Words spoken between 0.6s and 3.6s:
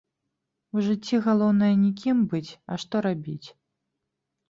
У жыцці галоўнае не кім быць, а што рабіць.